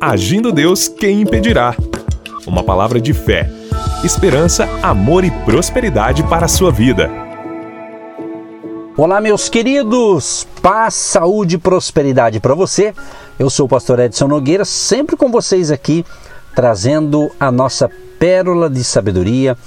[0.00, 1.74] Agindo Deus, quem impedirá?
[2.46, 3.50] Uma palavra de fé,
[4.04, 7.10] esperança, amor e prosperidade para a sua vida.
[8.96, 10.46] Olá, meus queridos!
[10.62, 12.94] Paz, saúde e prosperidade para você.
[13.40, 16.06] Eu sou o pastor Edson Nogueira, sempre com vocês aqui,
[16.54, 17.90] trazendo a nossa
[18.20, 19.58] pérola de sabedoria,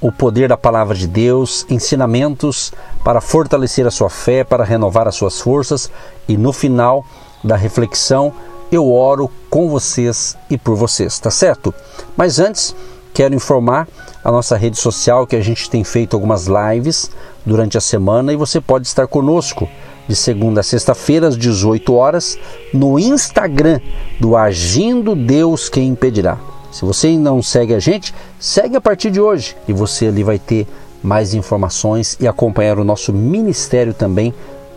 [0.00, 2.72] o poder da palavra de Deus, ensinamentos
[3.02, 5.90] para fortalecer a sua fé, para renovar as suas forças
[6.28, 7.04] e no final
[7.42, 8.32] da reflexão
[8.70, 11.74] eu oro com vocês e por vocês, tá certo?
[12.16, 12.74] Mas antes,
[13.12, 13.88] quero informar
[14.22, 17.10] a nossa rede social que a gente tem feito algumas lives
[17.44, 19.68] durante a semana e você pode estar conosco
[20.06, 22.38] de segunda a sexta-feira às 18 horas
[22.72, 23.80] no Instagram
[24.20, 26.38] do Agindo Deus Quem Impedirá.
[26.70, 30.38] Se você não segue a gente, segue a partir de hoje e você ali vai
[30.38, 30.66] ter
[31.02, 34.32] mais informações e acompanhar o nosso ministério também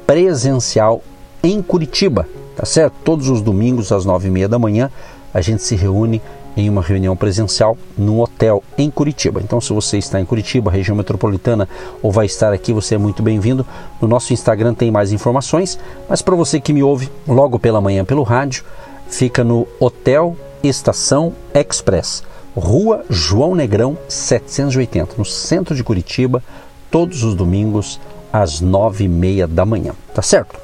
[0.08, 1.04] presencial
[1.44, 2.94] em Curitiba tá certo?
[3.04, 4.90] Todos os domingos às nove e meia da manhã
[5.34, 6.22] a gente se reúne
[6.56, 9.42] em uma reunião presencial num hotel em Curitiba.
[9.44, 11.68] Então, se você está em Curitiba, região metropolitana,
[12.02, 13.66] ou vai estar aqui, você é muito bem-vindo.
[14.00, 18.06] No nosso Instagram tem mais informações, mas para você que me ouve logo pela manhã
[18.06, 18.64] pelo rádio,
[19.08, 22.24] fica no Hotel Estação Express,
[22.56, 26.44] Rua João Negrão 780, no centro de Curitiba,
[26.92, 28.00] todos os domingos
[28.32, 29.94] às nove e meia da manhã.
[30.14, 30.60] Tá certo?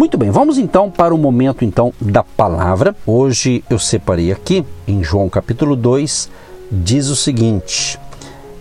[0.00, 2.96] Muito bem, vamos então para o momento então da palavra.
[3.06, 6.30] Hoje eu separei aqui em João capítulo 2,
[6.72, 8.00] diz o seguinte: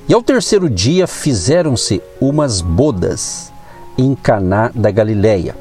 [0.09, 3.53] E ao terceiro dia fizeram-se umas bodas
[3.97, 5.55] em Caná da Galileia.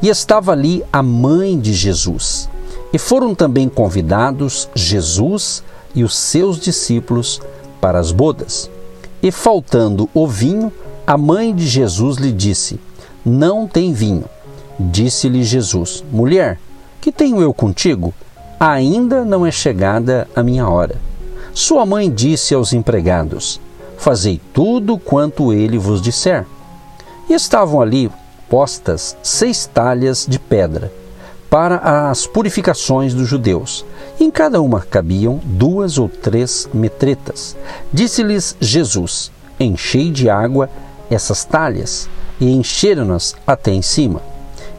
[0.00, 2.48] E estava ali a mãe de Jesus.
[2.92, 7.40] E foram também convidados Jesus e os seus discípulos
[7.80, 8.70] para as bodas.
[9.20, 10.72] E faltando o vinho,
[11.04, 12.78] a mãe de Jesus lhe disse:
[13.24, 14.35] Não tem vinho.
[14.78, 16.58] Disse-lhe Jesus: Mulher,
[17.00, 18.12] que tenho eu contigo?
[18.60, 20.96] Ainda não é chegada a minha hora.
[21.54, 23.60] Sua mãe disse aos empregados:
[23.96, 26.44] Fazei tudo quanto ele vos disser.
[27.28, 28.10] E estavam ali
[28.48, 30.92] postas seis talhas de pedra
[31.48, 33.84] para as purificações dos judeus.
[34.20, 37.56] Em cada uma cabiam duas ou três metretas.
[37.92, 40.68] Disse-lhes Jesus: Enchei de água
[41.10, 44.20] essas talhas, e encheram-nas até em cima.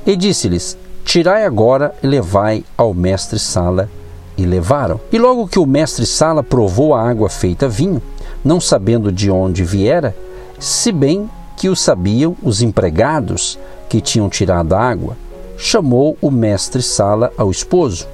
[0.07, 3.89] E disse-lhes: Tirai agora e levai ao mestre Sala.
[4.37, 4.99] E levaram.
[5.11, 8.01] E logo que o mestre Sala provou a água feita vinho,
[8.45, 10.15] não sabendo de onde viera,
[10.59, 13.59] se bem que o sabiam os empregados
[13.89, 15.17] que tinham tirado a água,
[15.57, 18.07] chamou o mestre Sala ao esposo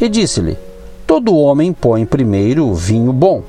[0.00, 0.58] e disse-lhe:
[1.06, 3.42] Todo homem põe primeiro o vinho bom,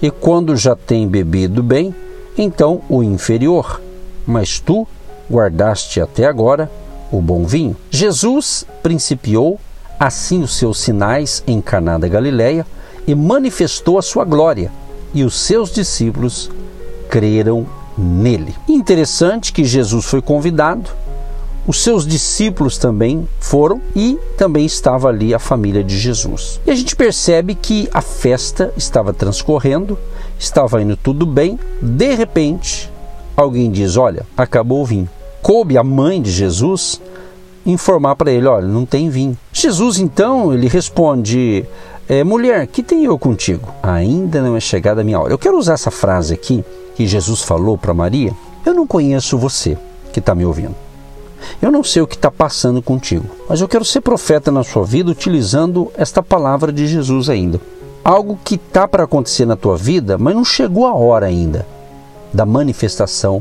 [0.00, 1.94] e quando já tem bebido bem,
[2.38, 3.80] então o inferior.
[4.26, 4.86] Mas tu
[5.30, 6.70] guardaste até agora
[7.10, 7.76] o bom vinho.
[7.90, 9.58] Jesus principiou
[9.98, 12.66] assim os seus sinais em Caná da Galileia
[13.06, 14.70] e manifestou a sua glória,
[15.14, 16.50] e os seus discípulos
[17.08, 17.66] creram
[17.96, 18.54] nele.
[18.68, 20.90] Interessante que Jesus foi convidado,
[21.66, 26.60] os seus discípulos também foram e também estava ali a família de Jesus.
[26.66, 29.98] E a gente percebe que a festa estava transcorrendo,
[30.38, 32.90] estava indo tudo bem, de repente
[33.36, 35.08] alguém diz: Olha, acabou o vinho
[35.46, 37.00] coube a mãe de Jesus
[37.64, 39.38] informar para ele: olha, não tem vinho.
[39.52, 41.64] Jesus então ele responde:
[42.08, 43.68] é, mulher, que tenho eu contigo?
[43.80, 45.32] Ainda não é chegada a minha hora.
[45.32, 46.64] Eu quero usar essa frase aqui
[46.96, 48.34] que Jesus falou para Maria.
[48.64, 49.78] Eu não conheço você
[50.12, 50.74] que está me ouvindo.
[51.62, 54.84] Eu não sei o que está passando contigo, mas eu quero ser profeta na sua
[54.84, 57.60] vida utilizando esta palavra de Jesus ainda.
[58.02, 61.64] Algo que está para acontecer na tua vida, mas não chegou a hora ainda
[62.34, 63.40] da manifestação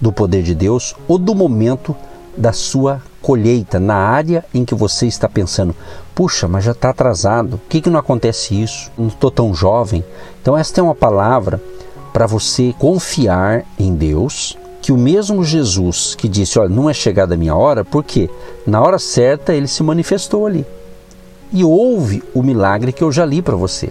[0.00, 1.94] do poder de Deus ou do momento
[2.36, 5.74] da sua colheita, na área em que você está pensando,
[6.14, 8.90] puxa, mas já está atrasado, por que, que não acontece isso?
[8.96, 10.04] Não estou tão jovem.
[10.40, 11.60] Então, esta é uma palavra
[12.12, 17.34] para você confiar em Deus, que o mesmo Jesus que disse, olha, não é chegada
[17.34, 18.30] a minha hora, porque
[18.66, 20.64] na hora certa ele se manifestou ali.
[21.52, 23.90] E houve o milagre que eu já li para você.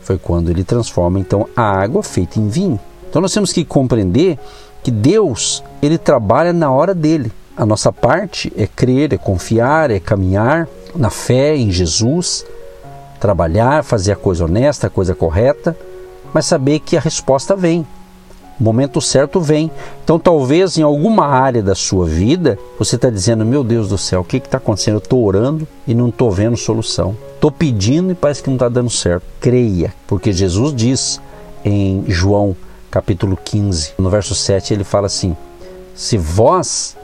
[0.00, 2.80] Foi quando ele transforma então a água feita em vinho.
[3.10, 4.38] Então nós temos que compreender
[4.86, 7.32] que Deus ele trabalha na hora dele.
[7.56, 12.46] A nossa parte é crer, é confiar, é caminhar na fé em Jesus,
[13.18, 15.76] trabalhar, fazer a coisa honesta, a coisa correta,
[16.32, 17.84] mas saber que a resposta vem.
[18.60, 19.72] O momento certo vem.
[20.04, 24.20] Então, talvez em alguma área da sua vida você está dizendo: Meu Deus do céu,
[24.20, 24.94] o que está acontecendo?
[24.94, 27.16] Eu estou orando e não estou vendo solução.
[27.34, 29.24] Estou pedindo e parece que não está dando certo.
[29.40, 31.20] Creia, porque Jesus diz
[31.64, 32.54] em João
[32.96, 35.36] capítulo 15, no verso 7, ele fala assim:
[35.94, 36.96] Se vós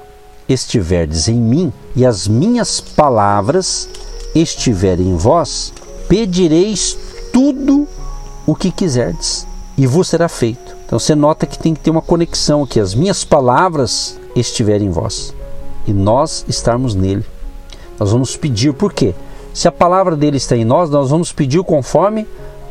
[0.49, 3.91] estiverdes em mim e as minhas palavras
[4.35, 5.71] estiverem em vós,
[6.09, 6.97] pedireis
[7.31, 7.87] tudo
[8.47, 9.47] o que quiserdes
[9.77, 10.75] e vos será feito.
[10.87, 14.91] Então você nota que tem que ter uma conexão que as minhas palavras estiverem em
[14.91, 15.35] vós
[15.87, 17.25] e nós estarmos nele.
[18.01, 19.15] Nós vamos pedir por quê?
[19.53, 22.27] Se a palavra dele está em nós, nós vamos pedir conforme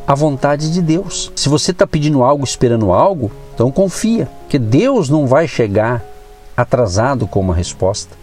[0.06, 1.32] a vontade de Deus.
[1.34, 6.04] Se você está pedindo algo, esperando algo, então confia, que Deus não vai chegar
[6.56, 8.16] atrasado com uma resposta.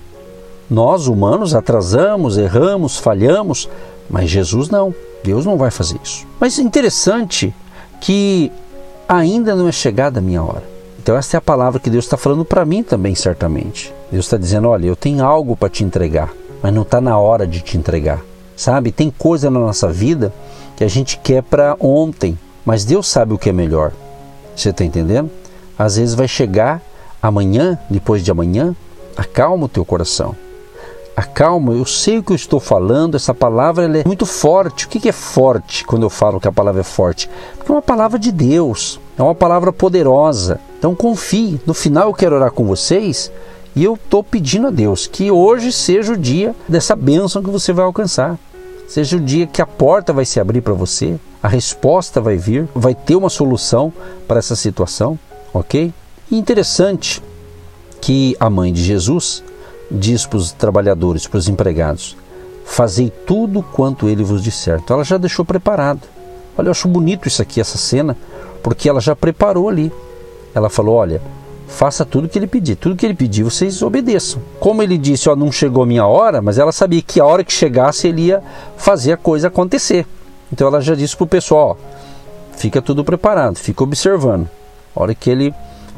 [0.69, 3.67] Nós, humanos, atrasamos, erramos, falhamos,
[4.09, 4.93] mas Jesus não.
[5.23, 6.25] Deus não vai fazer isso.
[6.39, 7.53] Mas interessante
[7.99, 8.51] que
[9.07, 10.63] ainda não é chegada a minha hora.
[11.01, 13.93] Então, essa é a palavra que Deus está falando para mim também, certamente.
[14.11, 16.31] Deus está dizendo: olha, eu tenho algo para te entregar,
[16.61, 18.21] mas não está na hora de te entregar.
[18.55, 18.91] Sabe?
[18.91, 20.31] Tem coisa na nossa vida
[20.79, 23.91] que a gente quer para ontem, mas Deus sabe o que é melhor.
[24.55, 25.29] Você está entendendo?
[25.77, 26.81] Às vezes vai chegar
[27.21, 28.73] amanhã, depois de amanhã,
[29.17, 30.33] acalma o teu coração.
[31.17, 34.85] Acalma, eu sei o que eu estou falando, essa palavra é muito forte.
[34.85, 37.29] O que é forte quando eu falo que a palavra é forte?
[37.57, 40.61] Porque é uma palavra de Deus, é uma palavra poderosa.
[40.77, 41.59] Então confie.
[41.65, 43.29] No final eu quero orar com vocês
[43.75, 47.73] e eu estou pedindo a Deus que hoje seja o dia dessa bênção que você
[47.73, 48.39] vai alcançar.
[48.89, 52.67] Seja o dia que a porta vai se abrir para você, a resposta vai vir,
[52.73, 53.93] vai ter uma solução
[54.27, 55.17] para essa situação,
[55.53, 55.93] ok?
[56.31, 57.21] E interessante
[58.01, 59.43] que a mãe de Jesus
[59.91, 62.17] diz para os trabalhadores, para os empregados:
[62.65, 64.79] Fazei tudo quanto ele vos disser.
[64.83, 66.01] Então ela já deixou preparado.
[66.57, 68.17] Olha, eu acho bonito isso aqui, essa cena,
[68.63, 69.91] porque ela já preparou ali.
[70.51, 71.21] Ela falou: Olha,
[71.69, 72.75] faça tudo que ele pedir.
[72.75, 74.41] Tudo que ele pedir, vocês obedeçam.
[74.59, 77.53] Como ele disse, ó, não chegou minha hora, mas ela sabia que a hora que
[77.53, 78.43] chegasse ele ia
[78.75, 80.05] fazer a coisa acontecer.
[80.51, 84.49] Então ela já disse para o pessoal, ó, fica tudo preparado, fica observando.
[84.95, 85.53] A hora que ele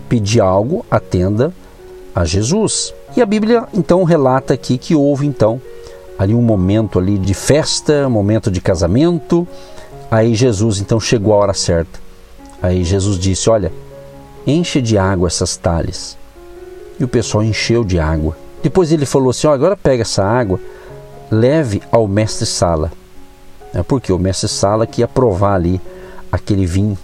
[0.09, 1.53] pedir algo, atenda
[2.13, 2.93] a Jesus.
[3.15, 5.61] E a Bíblia então relata aqui que houve então
[6.19, 9.47] ali um momento ali de festa, um momento de casamento.
[10.11, 11.99] Aí Jesus então chegou a hora certa.
[12.61, 13.71] Aí Jesus disse: "Olha,
[14.45, 16.17] enche de água essas talhas.
[16.99, 18.35] E o pessoal encheu de água.
[18.61, 20.59] Depois ele falou assim: oh, agora pega essa água,
[21.29, 22.91] leve ao mestre Sala.
[23.73, 25.81] É porque o mestre Sala que ia provar ali
[26.31, 26.97] aquele vinho.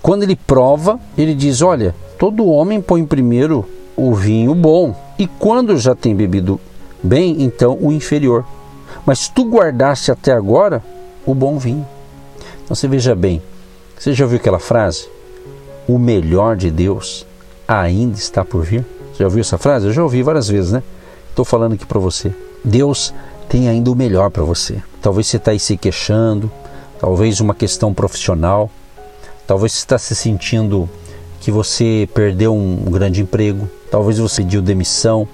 [0.00, 3.64] Quando ele prova, ele diz: Olha, todo homem põe primeiro
[3.96, 6.60] o vinho bom, e quando já tem bebido
[7.02, 8.44] bem, então o inferior.
[9.04, 10.82] Mas tu guardaste até agora
[11.26, 11.86] o bom vinho.
[12.64, 13.42] Então você veja bem,
[13.98, 15.08] você já ouviu aquela frase?
[15.88, 17.26] O melhor de Deus
[17.66, 18.84] ainda está por vir.
[19.18, 19.86] Já ouviu essa frase?
[19.86, 20.82] Eu já ouvi várias vezes, né?
[21.30, 22.32] Estou falando aqui para você.
[22.62, 23.14] Deus
[23.48, 24.82] tem ainda o melhor para você.
[25.00, 26.50] Talvez você está aí se queixando,
[27.00, 28.70] talvez uma questão profissional,
[29.46, 30.88] talvez você está se sentindo
[31.40, 35.26] que você perdeu um grande emprego, talvez você pediu demissão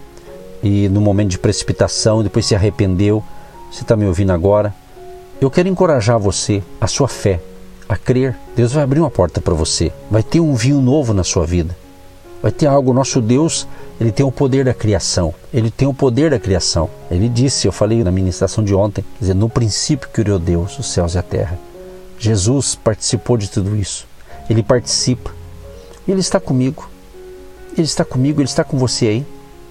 [0.62, 3.22] e no momento de precipitação depois se arrependeu.
[3.72, 4.72] Você está me ouvindo agora?
[5.40, 7.40] Eu quero encorajar você, a sua fé,
[7.88, 8.36] a crer.
[8.56, 9.92] Deus vai abrir uma porta para você.
[10.10, 11.76] Vai ter um vinho novo na sua vida.
[12.42, 12.92] Vai ter algo.
[12.92, 13.66] Nosso Deus,
[14.00, 15.34] ele tem o poder da criação.
[15.52, 16.90] Ele tem o poder da criação.
[17.10, 20.86] Ele disse, eu falei na ministração de ontem, quer dizer, no princípio criou Deus os
[20.86, 21.58] céus e a terra.
[22.18, 24.06] Jesus participou de tudo isso.
[24.48, 25.30] Ele participa.
[26.06, 26.88] Ele está comigo.
[27.72, 29.26] Ele está comigo, ele está com você aí.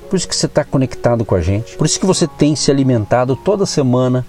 [0.09, 1.77] Por isso que você está conectado com a gente.
[1.77, 4.25] Por isso que você tem se alimentado toda semana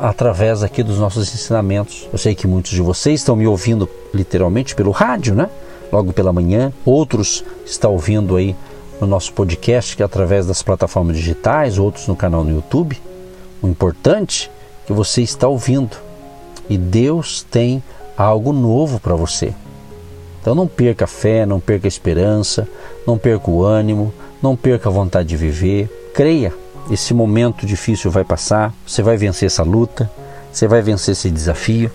[0.00, 2.08] através aqui dos nossos ensinamentos.
[2.12, 5.48] Eu sei que muitos de vocês estão me ouvindo literalmente pelo rádio, né?
[5.92, 6.72] Logo pela manhã.
[6.84, 8.54] Outros estão ouvindo aí
[9.00, 13.00] no nosso podcast, que é através das plataformas digitais, outros no canal no YouTube.
[13.62, 14.50] O importante
[14.82, 15.96] é que você está ouvindo.
[16.68, 17.82] E Deus tem
[18.16, 19.54] algo novo para você.
[20.40, 22.68] Então não perca a fé, não perca a esperança,
[23.06, 24.12] não perca o ânimo,
[24.42, 26.10] não perca a vontade de viver.
[26.14, 26.52] Creia
[26.90, 30.10] esse momento difícil vai passar, você vai vencer essa luta,
[30.52, 31.90] você vai vencer esse desafio.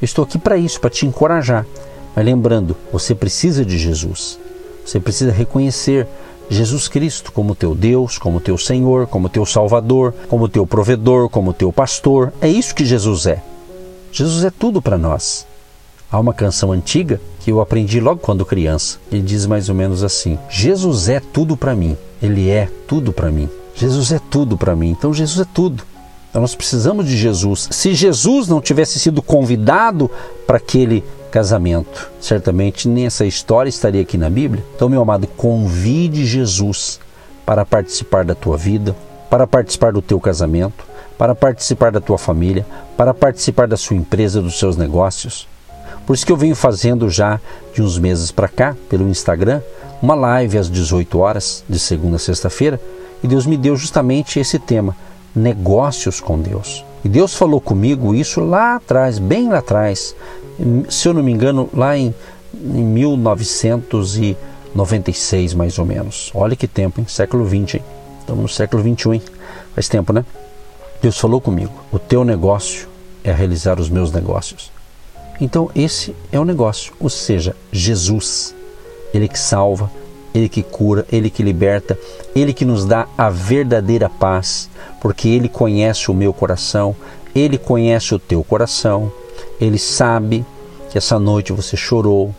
[0.00, 1.66] Eu estou aqui para isso, para te encorajar.
[2.14, 4.38] Mas lembrando, você precisa de Jesus.
[4.84, 6.06] Você precisa reconhecer
[6.48, 11.52] Jesus Cristo como teu Deus, como teu Senhor, como teu Salvador, como teu provedor, como
[11.52, 12.32] teu pastor.
[12.40, 13.42] É isso que Jesus é.
[14.12, 15.46] Jesus é tudo para nós.
[16.10, 18.98] Há uma canção antiga que eu aprendi logo quando criança.
[19.10, 21.96] Ele diz mais ou menos assim: Jesus é tudo para mim.
[22.22, 23.48] Ele é tudo para mim.
[23.76, 24.90] Jesus é tudo para mim.
[24.90, 25.84] Então Jesus é tudo.
[26.30, 27.68] Então nós precisamos de Jesus.
[27.70, 30.10] Se Jesus não tivesse sido convidado
[30.46, 34.64] para aquele casamento, certamente nem essa história estaria aqui na Bíblia.
[34.74, 36.98] Então, meu amado, convide Jesus
[37.44, 38.96] para participar da tua vida,
[39.30, 40.84] para participar do teu casamento,
[41.18, 42.66] para participar da tua família,
[42.96, 45.46] para participar da sua empresa, dos seus negócios.
[46.06, 47.40] Por isso que eu venho fazendo já
[47.74, 49.60] de uns meses para cá, pelo Instagram,
[50.00, 52.80] uma live às 18 horas, de segunda a sexta-feira,
[53.26, 54.96] e Deus me deu justamente esse tema:
[55.34, 56.84] negócios com Deus.
[57.04, 60.14] E Deus falou comigo isso lá atrás, bem lá atrás,
[60.88, 62.14] se eu não me engano, lá em,
[62.54, 66.30] em 1996 mais ou menos.
[66.34, 67.06] Olha que tempo, hein?
[67.08, 67.82] Século 20, hein?
[68.20, 69.22] Estamos no século 21, hein?
[69.74, 70.24] Faz tempo, né?
[71.02, 72.86] Deus falou comigo: o teu negócio
[73.24, 74.70] é realizar os meus negócios.
[75.40, 78.54] Então, esse é o negócio, ou seja, Jesus.
[79.12, 79.90] Ele que salva,
[80.36, 81.98] ele que cura, ele que liberta,
[82.34, 84.68] ele que nos dá a verdadeira paz,
[85.00, 86.94] porque ele conhece o meu coração,
[87.34, 89.10] ele conhece o teu coração,
[89.60, 90.44] ele sabe
[90.90, 92.34] que essa noite você chorou,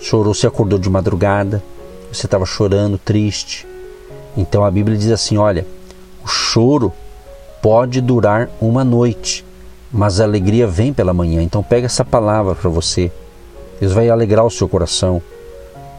[0.00, 1.62] chorou, se acordou de madrugada,
[2.12, 3.66] você estava chorando, triste.
[4.36, 5.66] Então a Bíblia diz assim: olha,
[6.24, 6.92] o choro
[7.62, 9.44] pode durar uma noite,
[9.92, 11.42] mas a alegria vem pela manhã.
[11.42, 13.10] Então pega essa palavra para você.
[13.80, 15.20] Deus vai alegrar o seu coração.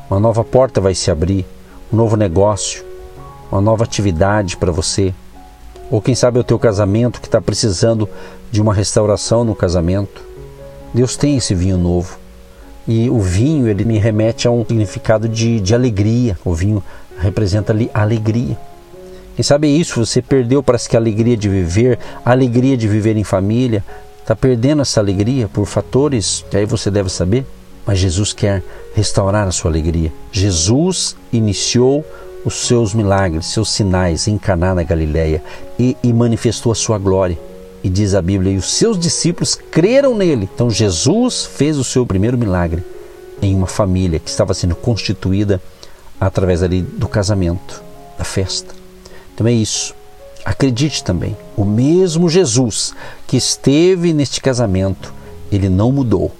[0.09, 1.45] Uma nova porta vai se abrir,
[1.91, 2.83] um novo negócio,
[3.51, 5.13] uma nova atividade para você.
[5.91, 8.07] Ou quem sabe é o teu casamento que está precisando
[8.49, 10.23] de uma restauração no casamento.
[10.93, 12.17] Deus tem esse vinho novo.
[12.87, 16.39] E o vinho ele me remete a um significado de, de alegria.
[16.45, 16.81] O vinho
[17.19, 18.57] representa ali alegria.
[19.35, 22.87] Quem sabe é isso, você perdeu, parece que a alegria de viver, a alegria de
[22.87, 23.83] viver em família,
[24.21, 27.45] está perdendo essa alegria por fatores que aí você deve saber.
[27.88, 28.62] Mas Jesus quer
[28.94, 30.12] restaurar a sua alegria.
[30.29, 32.06] Jesus iniciou
[32.44, 35.41] os seus milagres, seus sinais em Caná na Galileia
[35.79, 37.39] e, e manifestou a sua glória.
[37.82, 40.50] E diz a Bíblia, e os seus discípulos creram nele.
[40.53, 42.84] Então Jesus fez o seu primeiro milagre
[43.41, 45.62] em uma família que estava sendo constituída
[46.20, 47.82] através ali do casamento,
[48.17, 48.74] da festa.
[49.34, 49.96] Então é isso.
[50.44, 52.94] Acredite também, o mesmo Jesus
[53.27, 55.13] que esteve neste casamento,
[55.51, 56.32] ele não mudou.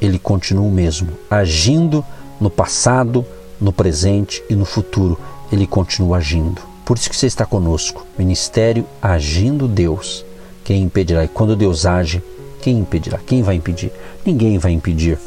[0.00, 2.04] Ele continua o mesmo, agindo
[2.40, 3.24] no passado,
[3.60, 5.18] no presente e no futuro.
[5.50, 6.60] Ele continua agindo.
[6.84, 8.06] Por isso que você está conosco.
[8.18, 10.24] Ministério Agindo Deus.
[10.64, 11.24] Quem impedirá?
[11.24, 12.22] E quando Deus age,
[12.60, 13.18] quem impedirá?
[13.18, 13.92] Quem vai impedir?
[14.24, 15.18] Ninguém vai impedir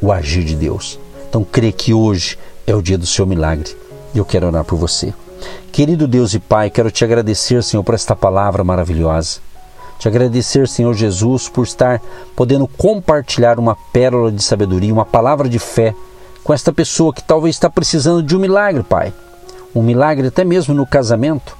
[0.00, 0.98] o agir de Deus.
[1.28, 3.76] Então crê que hoje é o dia do seu milagre.
[4.14, 5.12] Eu quero orar por você.
[5.70, 9.40] Querido Deus e Pai, quero te agradecer, Senhor, por esta palavra maravilhosa.
[9.98, 12.00] Te agradecer, Senhor Jesus, por estar
[12.36, 15.92] podendo compartilhar uma pérola de sabedoria, uma palavra de fé
[16.44, 19.12] com esta pessoa que talvez está precisando de um milagre, Pai.
[19.74, 21.56] Um milagre até mesmo no casamento,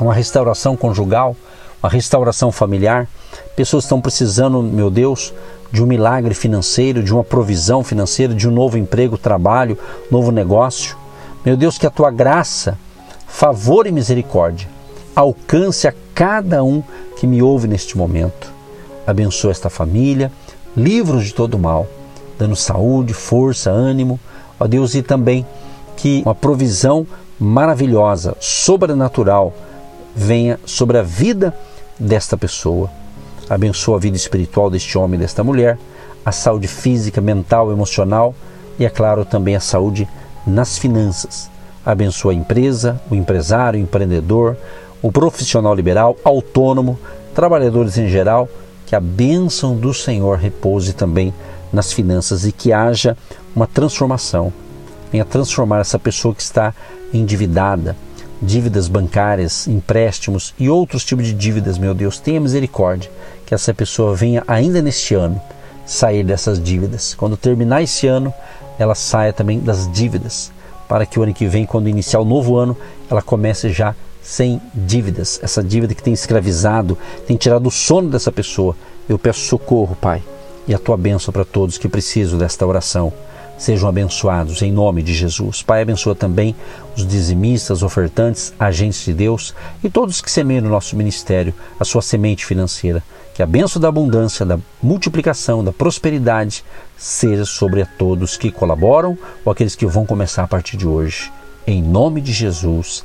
[0.00, 1.36] uma restauração conjugal,
[1.80, 3.08] uma restauração familiar.
[3.54, 5.32] Pessoas estão precisando, meu Deus,
[5.70, 9.78] de um milagre financeiro, de uma provisão financeira, de um novo emprego, trabalho,
[10.10, 10.96] novo negócio.
[11.44, 12.76] Meu Deus, que a tua graça
[13.28, 14.68] favor e misericórdia
[15.14, 16.82] alcance a cada um
[17.18, 18.52] que me ouve neste momento.
[19.06, 20.30] Abençoa esta família,
[20.76, 21.86] livros de todo mal,
[22.38, 24.18] dando saúde, força, ânimo,
[24.58, 25.46] ó Deus, e também
[25.96, 27.06] que uma provisão
[27.38, 29.52] maravilhosa, sobrenatural,
[30.14, 31.54] venha sobre a vida
[31.98, 32.90] desta pessoa.
[33.48, 35.78] Abençoa a vida espiritual deste homem e desta mulher,
[36.24, 38.34] a saúde física, mental, emocional
[38.78, 40.08] e, é claro, também a saúde
[40.46, 41.50] nas finanças
[41.84, 44.56] abençoa a empresa, o empresário, o empreendedor,
[45.02, 46.98] o profissional liberal, autônomo,
[47.34, 48.48] trabalhadores em geral,
[48.86, 51.34] que a bênção do Senhor repouse também
[51.72, 53.16] nas finanças e que haja
[53.54, 54.52] uma transformação.
[55.10, 56.72] Venha transformar essa pessoa que está
[57.12, 57.96] endividada,
[58.40, 63.10] dívidas bancárias, empréstimos e outros tipos de dívidas, meu Deus, tenha misericórdia,
[63.44, 65.40] que essa pessoa venha ainda neste ano
[65.84, 67.14] sair dessas dívidas.
[67.14, 68.32] Quando terminar esse ano,
[68.78, 70.52] ela saia também das dívidas
[70.88, 72.76] para que o ano que vem, quando iniciar o novo ano,
[73.10, 75.40] ela comece já sem dívidas.
[75.42, 78.76] Essa dívida que tem escravizado, tem tirado o sono dessa pessoa.
[79.08, 80.22] Eu peço socorro, Pai,
[80.66, 83.12] e a tua bênção para todos que precisam desta oração.
[83.58, 85.62] Sejam abençoados em nome de Jesus.
[85.62, 86.54] Pai, abençoa também
[86.96, 92.02] os dizimistas, ofertantes, agentes de Deus e todos que semeiam no nosso ministério a sua
[92.02, 93.02] semente financeira.
[93.34, 96.64] Que a bênção da abundância, da multiplicação, da prosperidade
[96.98, 101.32] seja sobre a todos que colaboram ou aqueles que vão começar a partir de hoje.
[101.66, 103.04] Em nome de Jesus.